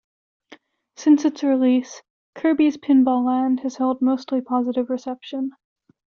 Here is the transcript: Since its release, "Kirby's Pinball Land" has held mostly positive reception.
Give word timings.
Since 0.95 1.25
its 1.25 1.43
release, 1.43 2.01
"Kirby's 2.33 2.75
Pinball 2.75 3.23
Land" 3.23 3.59
has 3.59 3.75
held 3.75 4.01
mostly 4.01 4.41
positive 4.41 4.89
reception. 4.89 5.51